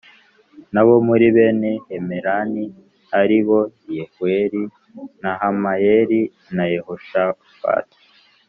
n 0.73 0.75
abo 0.81 0.95
muri 1.07 1.25
bene 1.35 1.71
Hemani 1.89 2.65
ari 3.21 3.39
bo 3.47 3.59
Yehweli 3.95 4.63
nahamayeli 5.21 6.19
na 6.55 6.63
yehoshafati. 6.73 7.97